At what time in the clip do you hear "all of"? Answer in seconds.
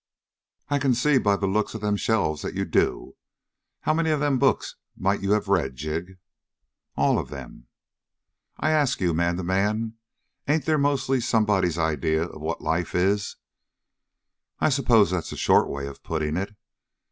6.97-7.29